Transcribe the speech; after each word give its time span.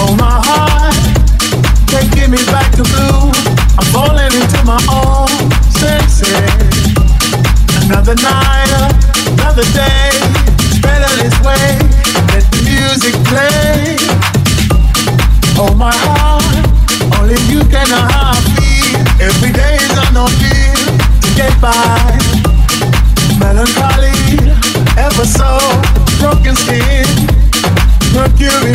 Oh, 0.00 0.14
my 0.18 0.38
heart, 0.42 0.94
taking 1.86 2.30
me 2.30 2.42
back 2.50 2.70
to 2.78 2.82
blue. 2.82 3.30
I'm 3.78 3.86
falling 3.94 4.32
into 4.32 4.60
my 4.64 4.80
own 4.90 5.30
senses. 5.70 6.94
Another 7.86 8.14
night, 8.16 8.70
another 9.34 9.66
day, 9.74 10.10
better 10.82 11.10
this 11.22 11.36
way. 11.46 11.78
Let 12.32 12.44
the 12.50 12.60
music 12.64 13.14
play. 13.28 13.96
Oh, 15.58 15.74
my 15.76 15.94
heart, 16.06 16.42
only 17.20 17.38
you 17.52 17.60
can 17.70 17.86
I 17.90 18.34
feel. 18.56 19.00
Every 19.20 19.52
day 19.52 19.76
is 19.76 19.94
to 21.20 21.30
get 21.36 21.52
by. 21.60 22.18
Melancholy, 23.38 24.38
ever 24.98 25.24
so 25.24 25.58
broken 26.18 26.54
skin, 26.56 27.06
mercury 28.12 28.74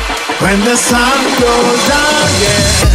when 0.41 0.59
the 0.65 0.75
sun 0.75 1.23
goes 1.39 1.87
down, 1.87 2.29
yeah. 2.41 2.90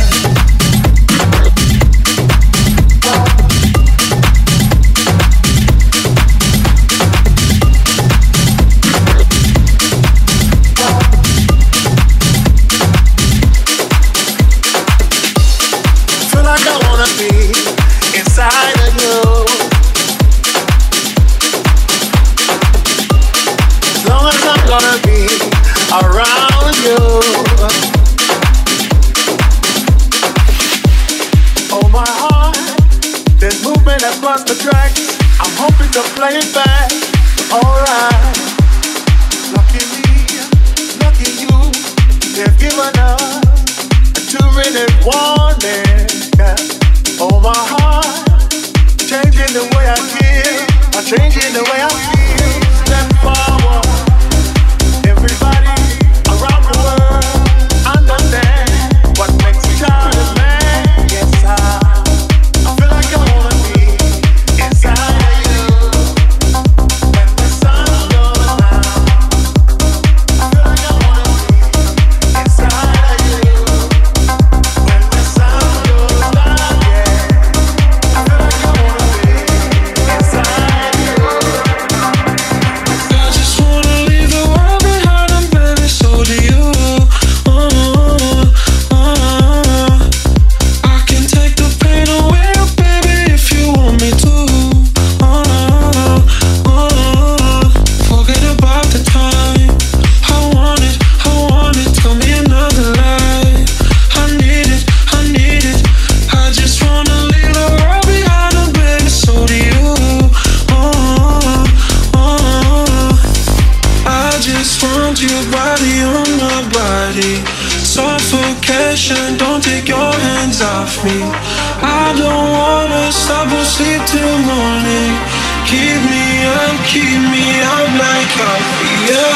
Keep 126.97 127.21
me 127.29 127.61
up 127.61 127.89
like 128.01 128.29
coffee, 128.33 129.13
yeah. 129.13 129.36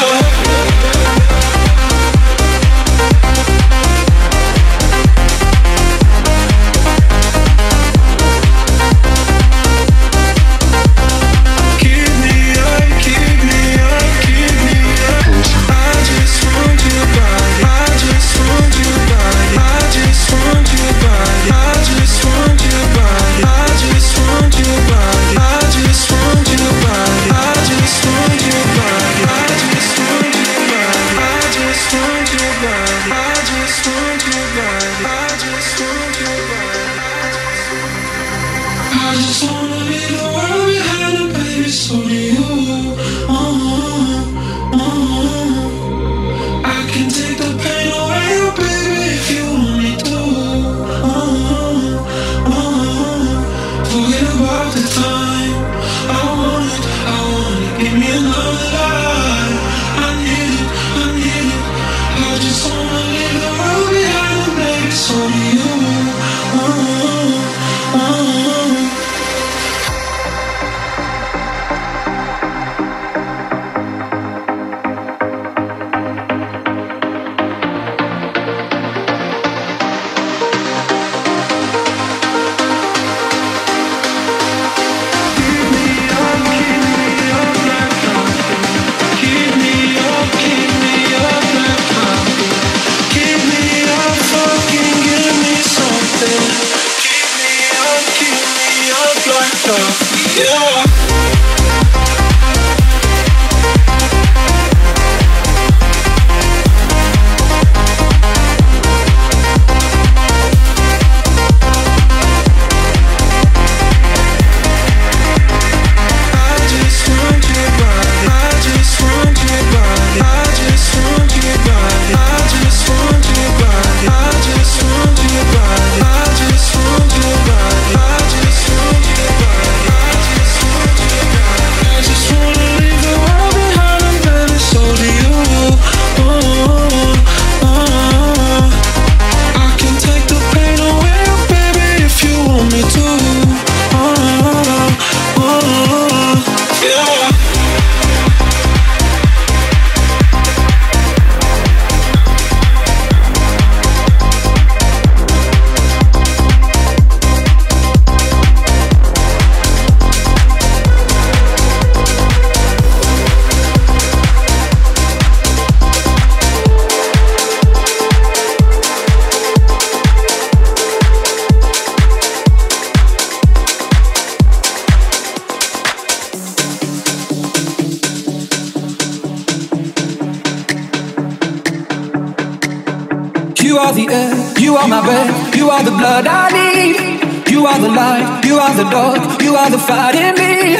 Are 185.81 185.85
the 185.85 185.97
blood 185.97 186.27
I 186.27 186.45
need. 186.57 187.49
You 187.49 187.65
are 187.65 187.79
the 187.79 187.89
light, 187.89 188.45
you 188.45 188.59
are 188.59 188.75
the 188.75 188.87
dark, 188.89 189.41
you 189.41 189.55
are 189.55 189.69
the 189.69 189.79
fight 189.79 190.15
in 190.15 190.33
me. 190.41 190.77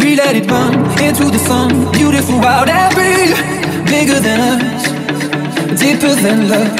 We 0.00 0.16
let 0.16 0.36
it 0.36 0.50
run 0.50 0.72
into 1.06 1.24
the 1.30 1.38
sun, 1.38 1.92
beautiful, 1.92 2.38
wild 2.40 2.68
and 2.68 2.90
free. 2.94 3.28
Bigger 3.92 4.20
than 4.20 4.38
us, 4.52 4.82
deeper 5.80 6.14
than 6.24 6.48
love. 6.48 6.76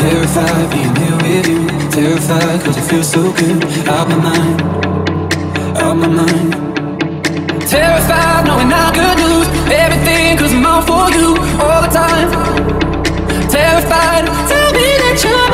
Terrified 0.00 0.66
being 0.72 0.94
here 1.00 1.16
with 1.24 1.46
you, 1.52 1.60
terrified 1.90 2.60
cause 2.64 2.76
it 2.76 2.86
feels 2.88 3.10
so 3.10 3.22
good. 3.32 3.60
Out 3.88 4.08
my 4.08 4.18
mind, 4.28 4.62
out 5.84 5.96
my 5.96 6.08
mind. 6.08 6.52
Terrified 7.68 8.46
knowing 8.46 8.70
not 8.70 8.94
good 8.94 9.16
news, 9.18 9.48
everything 9.68 10.38
cause 10.38 10.52
I'm 10.52 10.64
all 10.64 10.82
for 10.88 11.06
you 11.16 11.36
all 11.60 11.82
the 11.82 11.90
time 11.92 12.74
terrified. 13.54 14.26
Tell 14.50 14.70
me 14.74 14.86
that 15.02 15.16
you're 15.22 15.53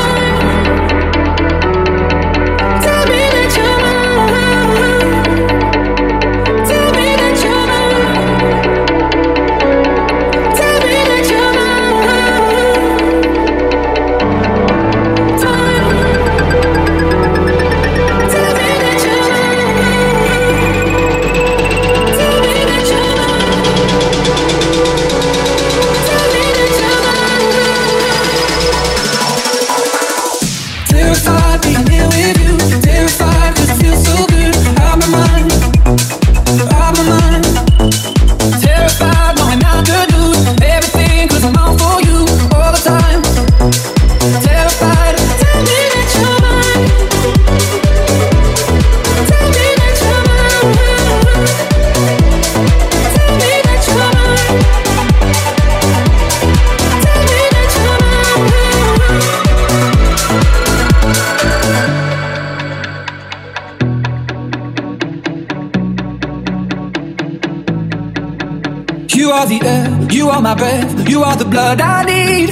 my 70.51 70.55
breath. 70.57 71.09
You 71.09 71.23
are 71.23 71.37
the 71.37 71.45
blood 71.45 71.81
I 71.81 72.05
need. 72.05 72.51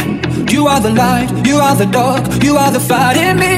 You 0.52 0.66
are 0.66 0.80
the 0.80 0.90
light. 0.90 1.28
You 1.46 1.56
are 1.56 1.74
the 1.74 1.86
dark. 1.86 2.22
You 2.42 2.56
are 2.56 2.70
the 2.70 2.80
fight 2.80 3.16
in 3.16 3.34
me. 3.44 3.54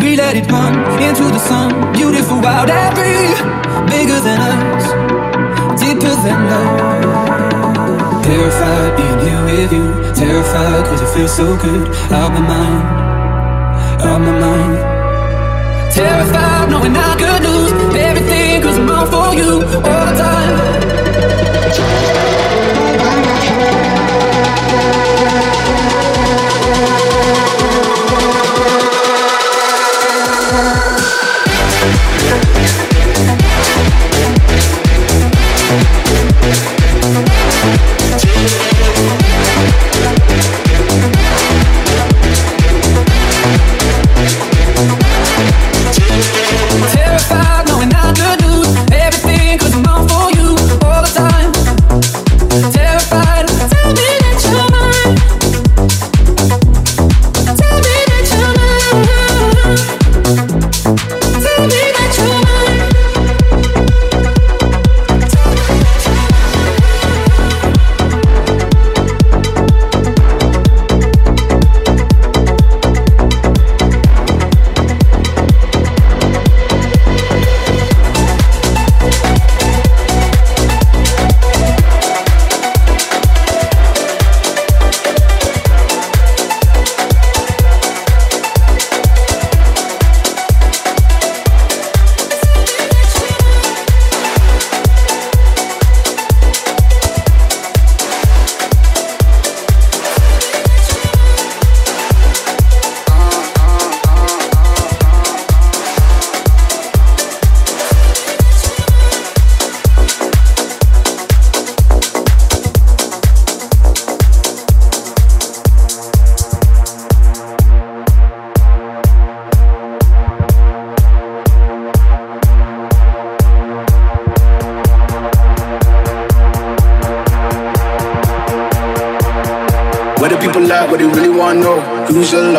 We 0.00 0.16
let 0.16 0.36
it 0.36 0.50
run 0.50 0.74
into 1.00 1.24
the 1.36 1.38
sun. 1.38 1.92
Beautiful, 1.92 2.40
wild 2.40 2.68
and 2.68 2.92
free. 2.96 3.32
Bigger 3.92 4.20
than 4.26 4.38
us. 4.52 4.84
Deeper 5.80 6.14
than 6.24 6.40
love. 6.50 8.24
Terrified 8.24 8.90
being 8.98 9.20
here 9.26 9.42
with 9.48 9.72
you. 9.72 9.86
Terrified 10.20 10.84
cause 10.86 11.02
it 11.06 11.10
feels 11.14 11.34
so 11.34 11.56
good. 11.64 11.88
Out 12.12 12.30
my 12.36 12.42
mind. 12.52 12.82
Out 14.08 14.20
my 14.26 14.34
mind. 14.44 14.76
Terrified 15.94 16.70
knowing 16.70 16.96
I 16.96 17.12
could 17.20 17.42
lose 17.48 17.72
everything 17.96 18.62
cause 18.62 18.78
I'm 18.78 18.90
all 18.90 19.06
for 19.06 19.34
you 19.40 19.52
all 19.88 20.06
the 20.08 20.14
time. 20.18 20.83
Thank 21.76 22.14
you. 25.48 25.53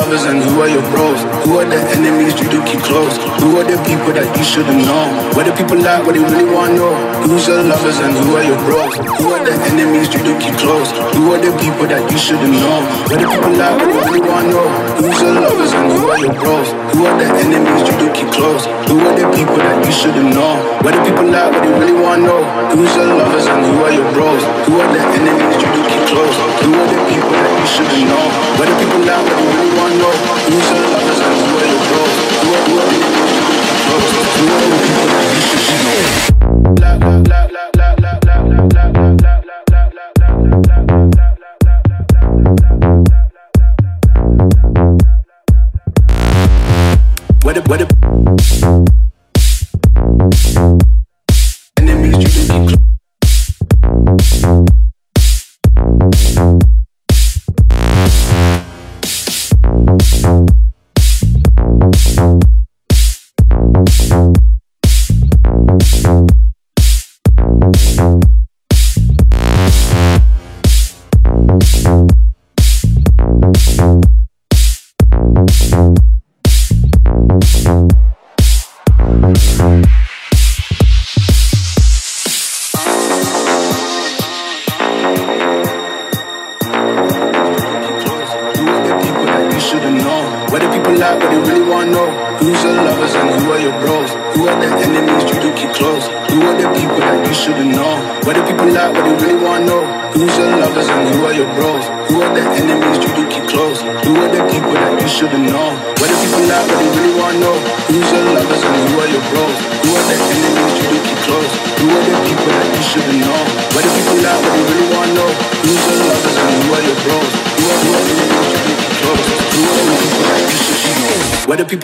and 0.06 0.38
who 0.38 0.62
are 0.62 0.70
your 0.70 0.86
bros? 0.94 1.18
Who 1.50 1.58
are 1.58 1.66
the 1.66 1.82
enemies 1.98 2.38
you 2.38 2.46
do 2.50 2.62
keep 2.62 2.78
close? 2.86 3.18
Who 3.42 3.58
are 3.58 3.66
the 3.66 3.74
people 3.90 4.14
that 4.14 4.30
you 4.38 4.46
shouldn't 4.46 4.86
know? 4.86 5.10
What 5.34 5.50
the 5.50 5.54
people 5.58 5.82
like? 5.82 6.06
What 6.06 6.14
they 6.14 6.22
really 6.22 6.46
want 6.46 6.78
to 6.78 6.86
know? 6.86 6.94
Who's 7.26 7.50
your 7.50 7.66
lovers 7.66 7.98
and 8.06 8.14
who 8.14 8.38
are 8.38 8.46
your 8.46 8.60
bros? 8.70 8.94
Who 9.02 9.34
are 9.34 9.42
the 9.42 9.58
enemies 9.66 10.14
you 10.14 10.22
do 10.22 10.38
keep 10.38 10.54
close? 10.62 10.94
Who 11.18 11.34
are 11.34 11.42
the 11.42 11.50
people 11.58 11.90
that 11.90 12.06
you 12.06 12.22
shouldn't 12.22 12.54
know? 12.54 12.86
What 13.10 13.18
do 13.18 13.26
people 13.26 13.58
like? 13.58 13.82
What 13.82 13.90
they 13.90 13.98
really 14.06 14.22
want 14.22 14.46
to 14.46 14.54
know? 14.54 14.68
Who's 15.02 15.18
your 15.26 15.42
lovers 15.42 15.74
and 15.74 15.90
who 15.90 16.06
are 16.14 16.22
your 16.22 16.36
bros? 16.38 16.70
Who 16.94 17.02
are 17.10 17.18
the 17.18 17.26
enemies 17.42 17.82
you 17.90 17.96
do 17.98 18.08
keep 18.14 18.30
close? 18.30 18.70
Who 18.86 19.02
are 19.02 19.16
the 19.18 19.26
people 19.34 19.58
that 19.58 19.82
you 19.82 19.90
shouldn't 19.90 20.30
know? 20.38 20.54
What 20.86 20.94
do 20.94 21.02
people 21.02 21.34
like? 21.34 21.50
What 21.50 21.66
they 21.66 21.74
really 21.82 21.98
want 21.98 22.22
to 22.22 22.30
know? 22.30 22.42
Who's 22.78 22.94
your 22.94 23.10
lovers 23.10 23.50
and 23.50 23.62
who 23.74 23.74
are 23.82 23.94
your 23.98 24.06
bros? 24.14 24.44
Who 24.70 24.74
are 24.78 24.92
the 24.94 25.02
enemies 25.02 25.58
you 25.58 25.70
do 25.74 25.82
keep 25.90 26.04
close? 26.14 26.38
Who 26.62 26.70
are 26.78 26.90
the 26.94 27.00
people 27.10 27.25
you 27.66 27.72
should 27.72 28.06
know. 28.06 28.30
But 28.58 28.70
the 28.70 28.76
people 28.78 29.10
out 29.10 29.26
there 29.26 29.38
really 29.38 29.74
wanna 29.76 29.98
know 29.98 30.12
who's 30.46 30.85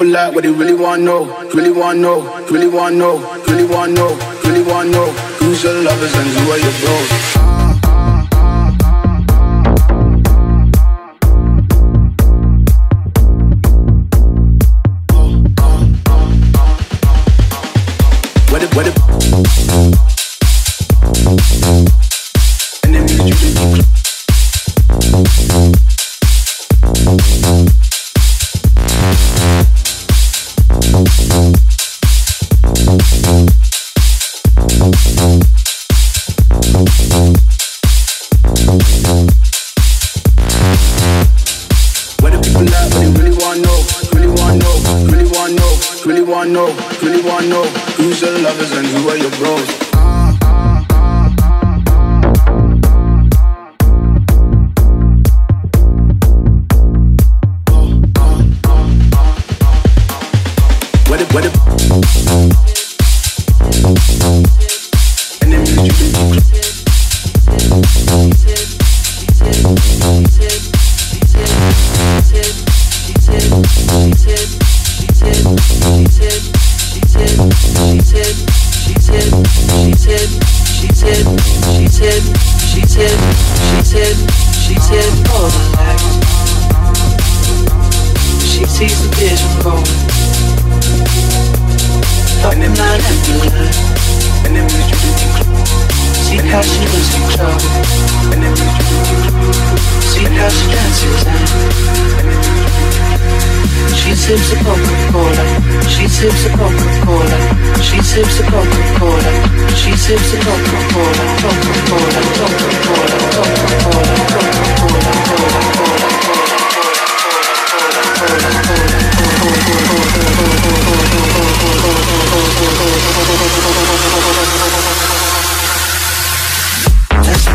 people 0.02 0.14
like 0.14 0.34
what 0.34 0.44
they 0.44 0.50
really 0.50 0.74
want 0.74 1.02
know, 1.04 1.26
really 1.54 1.72
want 1.72 2.00
know, 2.00 2.22
really 2.50 2.68
want 2.68 2.96
know, 2.96 3.20
really 3.48 3.66
want 3.66 3.94
know, 3.94 4.16
really 4.44 4.64
want 4.64 4.90
know. 4.90 5.12
Who's 5.40 5.64
your 5.64 5.74
lovers 5.82 6.14
and 6.16 6.28
who 6.28 6.52
are 6.52 6.58
your 6.58 6.72
bros? 6.80 7.71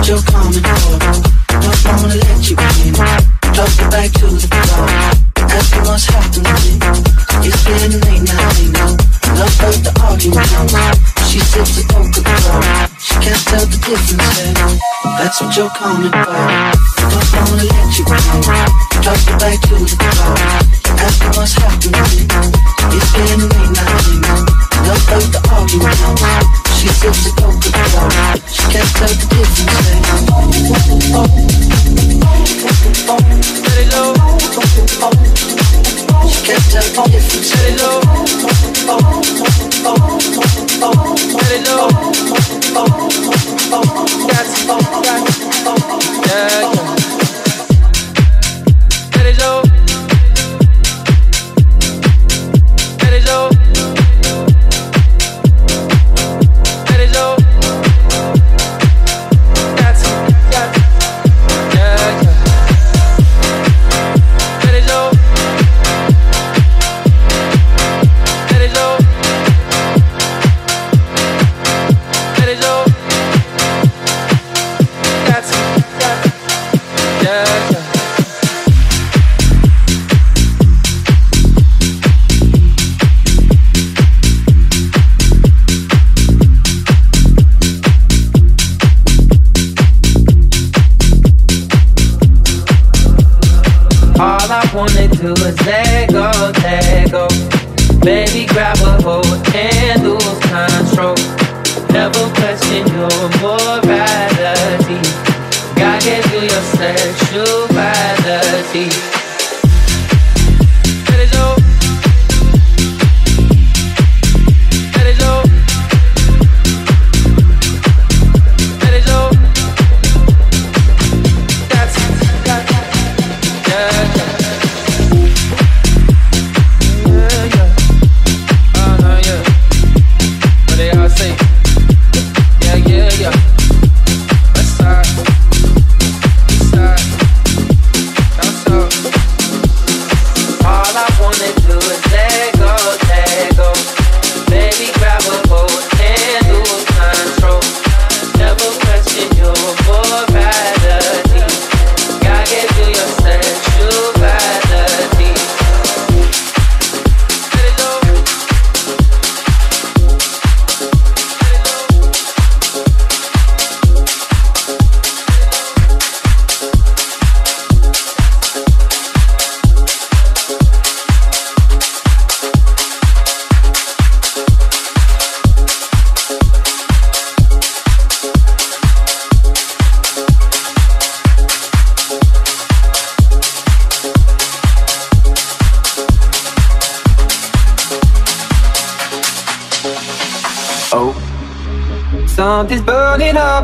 you're 0.06 0.22
coming 0.22 0.62
for. 0.62 0.98
Don't 1.50 1.98
wanna 1.98 2.14
let 2.14 2.38
you. 2.46 2.54
Drop 2.54 3.75
back 3.90 4.10
to 4.22 4.26
the 4.30 4.46
floor. 4.46 4.86
What's 5.82 6.06
happening. 6.06 6.78
Late 7.42 7.58
you 8.62 8.70
know. 8.70 8.94
Love 9.35 9.59
the 9.83 9.90
argument. 10.07 10.46
She 11.26 11.40
sits. 11.40 11.83
She 13.02 13.14
can't 13.18 13.42
tell 13.50 13.66
the 13.66 13.78
difference. 13.83 14.78
That's 15.18 15.40
what 15.42 15.57
you're 15.57 15.74
coming 15.74 16.14
for. 16.14 16.38
Don't 17.11 17.50
wanna 17.50 17.66
let 17.66 17.98
you. 17.98 18.04
Drop 19.02 19.22
back 19.42 19.59
to 19.59 19.74
the 19.74 19.96
floor. 20.14 20.38
What's 21.35 21.54
happening. 21.59 22.31
Late 22.94 23.11
you 23.26 23.50
know. 24.22 24.46
Love 24.87 25.26
the 25.35 25.40
argument. 25.50 25.98
She. 26.78 26.87
She 28.54 28.62
can't 28.70 28.94
tell 28.94 29.09
the. 29.09 29.36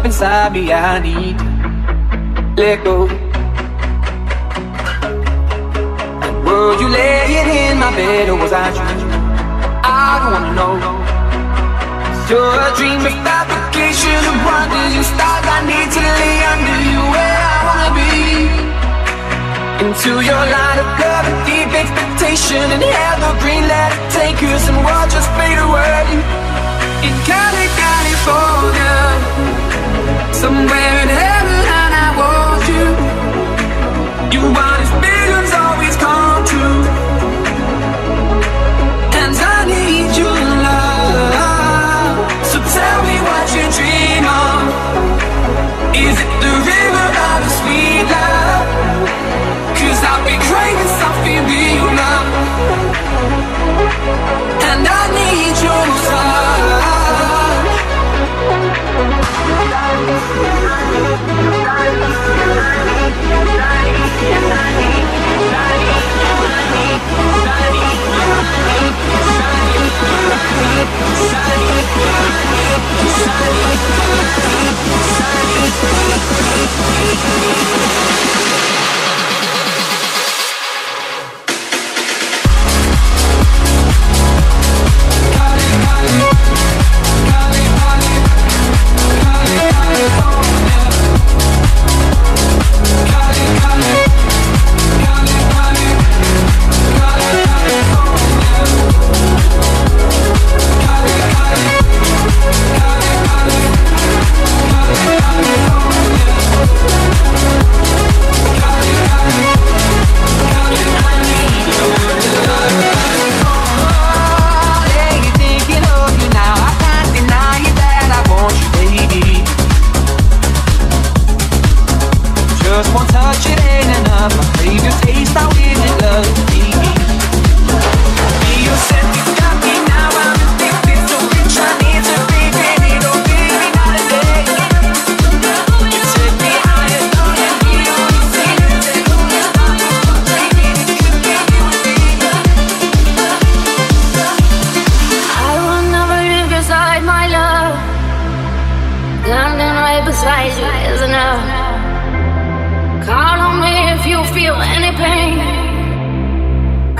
up 0.02 0.06
inside 0.06 0.52
me, 0.52 0.72
I 0.72 0.98
need 0.98 1.38
to 1.38 2.62
let 2.62 2.82
go. 2.82 3.06
Were 6.42 6.74
you 6.80 6.88
laying 6.90 7.48
in 7.62 7.78
my 7.78 7.90
bed 7.94 8.28
or 8.28 8.36
was 8.42 8.52
I 8.52 8.66
dreaming? 8.74 9.12
I 9.86 10.18
don't 10.18 10.32
wanna 10.34 10.58
know. 10.58 10.74
It's 12.10 12.30
your 12.34 12.58
dream 12.78 12.98
of 13.06 13.14
fabrication 13.22 14.20
of 14.26 14.36
wonders 14.42 14.92
and 14.98 15.06
stars 15.06 15.46
I 15.46 15.58
need 15.70 15.88
to 15.94 16.02
lay 16.18 16.38
under 16.50 16.78
you 16.90 17.02
where 17.14 17.38
I 17.54 17.58
wanna 17.68 17.90
be. 17.94 18.10
Into 19.86 20.12
your 20.18 20.44
line 20.54 20.78
of 20.82 20.88
love 20.98 21.26
and 21.30 21.38
deep 21.46 21.70
expectation 21.78 22.64
and 22.74 22.82
evergreen 22.82 23.64
let 23.70 23.94
it 23.94 24.02
take 24.18 24.40
us 24.50 24.66
and 24.66 24.78
we'll 24.82 25.08
just 25.14 25.30
fade 25.38 25.62
away. 25.62 26.02
In 27.06 27.14
Cali, 27.22 27.66
California 27.78 29.61
somewhere 30.42 31.02
in 31.02 31.08
heaven 31.08 31.31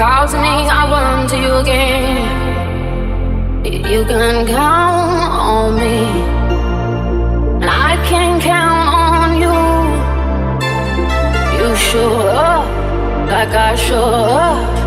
calls 0.03 0.35
me, 0.35 0.55
I'll 0.77 0.91
run 0.91 1.29
to 1.29 1.37
you 1.37 1.53
again. 1.63 2.17
You 3.65 4.05
can 4.05 4.47
count 4.49 5.33
on 5.51 5.77
me, 5.77 5.99
and 7.63 7.71
I 7.89 7.93
can 8.11 8.41
count 8.41 8.89
on 9.05 9.29
you. 9.43 9.59
You 11.57 11.77
show 11.77 12.15
up 12.47 12.67
like 13.31 13.55
I 13.69 13.77
show 13.77 14.03
up. 14.49 14.82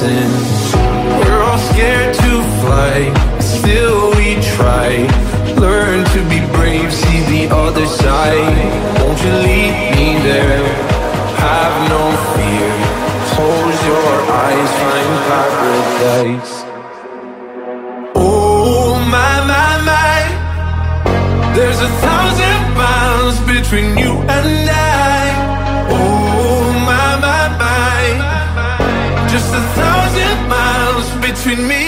We're 0.00 1.42
all 1.42 1.58
scared 1.58 2.14
to 2.14 2.42
fly, 2.62 3.12
still 3.40 4.10
we 4.14 4.36
try. 4.54 4.90
Learn 5.58 6.04
to 6.04 6.20
be 6.30 6.38
brave, 6.54 6.92
see 6.92 7.20
the 7.34 7.52
other 7.52 7.84
side. 7.84 8.56
Won't 9.00 9.20
you 9.24 9.32
leave 9.48 9.76
me 9.96 10.18
there? 10.22 10.62
Have 11.42 11.74
no 11.90 12.02
fear. 12.34 12.70
Close 13.34 13.78
your 13.90 14.14
eyes, 14.46 14.70
find 14.82 15.12
paradise. 15.26 16.54
Oh 18.14 18.94
my 19.10 19.34
my 19.50 19.70
my, 19.90 21.54
there's 21.56 21.80
a 21.80 21.90
thousand 22.06 22.60
miles 22.76 23.36
between 23.40 23.98
you. 23.98 24.07
just 29.38 29.54
a 29.54 29.60
thousand 29.78 30.48
miles 30.48 31.06
between 31.24 31.68
me 31.68 31.87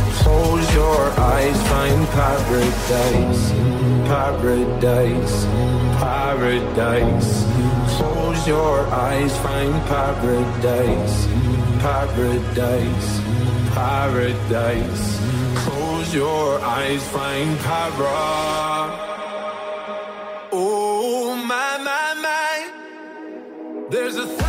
Close 0.21 0.73
your 0.73 1.01
eyes, 1.19 1.59
find 1.69 2.07
paradise, 2.09 3.43
paradise, 4.11 5.45
paradise. 5.99 7.31
Close 7.97 8.47
your 8.47 8.79
eyes, 8.87 9.37
find 9.39 9.73
paradise, 9.87 11.27
paradise, 11.85 13.09
paradise. 13.75 15.05
Close 15.63 16.13
your 16.13 16.59
eyes, 16.61 17.03
find 17.09 17.57
paradise. 17.59 19.09
Oh, 20.53 20.91
There's 23.91 24.15
a 24.15 24.25
th- 24.25 24.40